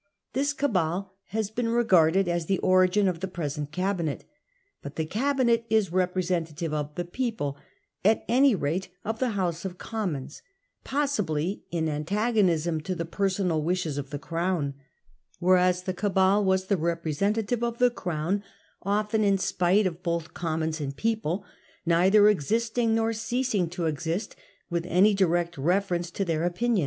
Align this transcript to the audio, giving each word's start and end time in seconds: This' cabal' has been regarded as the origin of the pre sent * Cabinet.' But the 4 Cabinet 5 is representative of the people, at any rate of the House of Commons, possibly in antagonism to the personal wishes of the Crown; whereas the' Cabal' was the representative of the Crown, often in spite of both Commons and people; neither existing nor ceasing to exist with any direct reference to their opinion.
This' 0.33 0.51
cabal' 0.61 1.13
has 1.35 1.51
been 1.51 1.69
regarded 1.69 2.27
as 2.27 2.47
the 2.47 2.57
origin 2.57 3.07
of 3.07 3.19
the 3.19 3.27
pre 3.27 3.49
sent 3.49 3.71
* 3.71 3.71
Cabinet.' 3.71 4.25
But 4.81 4.95
the 4.95 5.03
4 5.03 5.09
Cabinet 5.11 5.61
5 5.65 5.67
is 5.69 5.91
representative 5.91 6.73
of 6.73 6.95
the 6.95 7.05
people, 7.05 7.55
at 8.03 8.25
any 8.27 8.55
rate 8.55 8.89
of 9.05 9.19
the 9.19 9.37
House 9.37 9.63
of 9.63 9.77
Commons, 9.77 10.41
possibly 10.83 11.65
in 11.69 11.87
antagonism 11.87 12.81
to 12.81 12.95
the 12.95 13.05
personal 13.05 13.61
wishes 13.61 13.99
of 13.99 14.09
the 14.09 14.17
Crown; 14.17 14.73
whereas 15.37 15.83
the' 15.83 15.93
Cabal' 16.01 16.43
was 16.43 16.65
the 16.65 16.77
representative 16.77 17.63
of 17.63 17.77
the 17.77 17.91
Crown, 17.91 18.41
often 18.81 19.23
in 19.23 19.37
spite 19.37 19.85
of 19.85 20.01
both 20.01 20.33
Commons 20.33 20.81
and 20.81 20.97
people; 20.97 21.45
neither 21.85 22.27
existing 22.27 22.95
nor 22.95 23.13
ceasing 23.13 23.69
to 23.69 23.85
exist 23.85 24.35
with 24.67 24.87
any 24.87 25.13
direct 25.13 25.59
reference 25.59 26.09
to 26.09 26.25
their 26.25 26.43
opinion. 26.43 26.79